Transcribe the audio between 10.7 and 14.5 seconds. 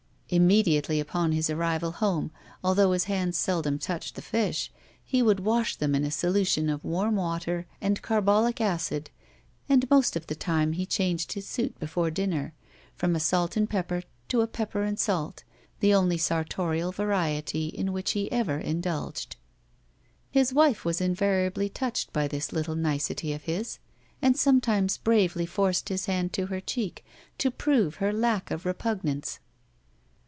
he changed his suit before dinner, from a salt and pepper to a